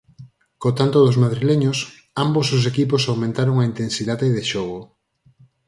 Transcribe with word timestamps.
Co 0.61 0.69
tanto 0.79 0.97
dos 1.05 1.19
madrileños, 1.23 1.77
ambos 2.25 2.47
os 2.57 2.63
equipos 2.71 3.03
aumentaron 3.11 3.55
a 3.59 3.67
intensidade 3.71 4.27
de 4.35 4.43
xogo. 4.51 4.79